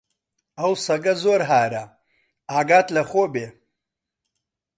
ئەو 0.59 0.73
سەگە 0.85 1.13
زۆر 1.23 1.41
هارە، 1.49 1.83
ئاگات 2.51 2.87
لە 2.95 3.03
خۆ 3.09 3.23
بێ! 3.33 3.47